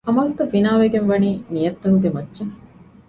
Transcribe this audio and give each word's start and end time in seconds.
ޢަމަލުތައް 0.07 0.51
ބިނާވެގެން 0.53 1.07
ވަނީ 1.11 1.29
ނިޔަތްތަކުގެ 1.53 2.09
މައްޗަށް 2.15 2.53